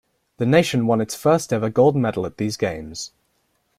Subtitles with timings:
[0.37, 3.11] The nation won its first ever gold medal at these Games.